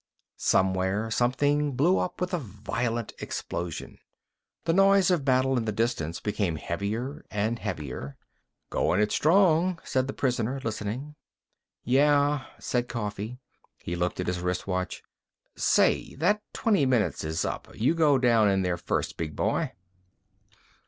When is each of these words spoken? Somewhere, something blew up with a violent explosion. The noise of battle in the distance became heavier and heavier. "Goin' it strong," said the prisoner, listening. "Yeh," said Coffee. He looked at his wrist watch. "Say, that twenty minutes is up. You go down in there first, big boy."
Somewhere, 0.37 1.11
something 1.11 1.73
blew 1.73 1.99
up 1.99 2.19
with 2.19 2.33
a 2.33 2.39
violent 2.39 3.13
explosion. 3.19 3.99
The 4.65 4.73
noise 4.73 5.11
of 5.11 5.23
battle 5.23 5.57
in 5.57 5.65
the 5.65 5.71
distance 5.71 6.19
became 6.19 6.55
heavier 6.55 7.23
and 7.29 7.59
heavier. 7.59 8.17
"Goin' 8.71 8.99
it 8.99 9.11
strong," 9.11 9.77
said 9.83 10.07
the 10.07 10.13
prisoner, 10.13 10.59
listening. 10.63 11.13
"Yeh," 11.83 12.39
said 12.59 12.89
Coffee. 12.89 13.37
He 13.77 13.95
looked 13.95 14.19
at 14.19 14.25
his 14.25 14.39
wrist 14.39 14.65
watch. 14.65 15.03
"Say, 15.55 16.15
that 16.15 16.41
twenty 16.51 16.87
minutes 16.87 17.23
is 17.23 17.45
up. 17.45 17.67
You 17.75 17.93
go 17.93 18.17
down 18.17 18.49
in 18.49 18.63
there 18.63 18.77
first, 18.77 19.17
big 19.17 19.35
boy." 19.35 19.71